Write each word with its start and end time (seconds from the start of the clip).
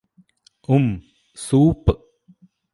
ഉം 0.69 0.85
സൂപ്പ് 1.37 1.93